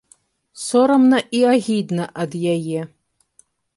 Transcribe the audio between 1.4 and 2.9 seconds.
агідна ад яе.